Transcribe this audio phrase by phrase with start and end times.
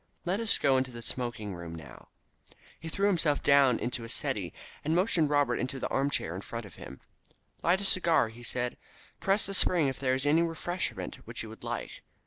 [0.25, 2.07] Let us go into the smoking room now."
[2.79, 4.51] He threw himself down into a settee,
[4.83, 6.99] and motioned Robert into the armchair in front of him.
[7.61, 8.77] "Light a cigar," he said.
[9.19, 12.01] "Press the spring if there is any refreshment which you would like.